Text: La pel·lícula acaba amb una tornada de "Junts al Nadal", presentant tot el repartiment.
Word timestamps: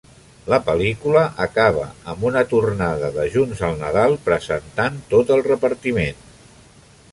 La 0.51 0.57
pel·lícula 0.69 1.21
acaba 1.45 1.83
amb 2.13 2.25
una 2.29 2.43
tornada 2.55 3.11
de 3.19 3.27
"Junts 3.35 3.63
al 3.69 3.79
Nadal", 3.83 4.19
presentant 4.31 5.01
tot 5.15 5.37
el 5.39 5.47
repartiment. 5.53 6.29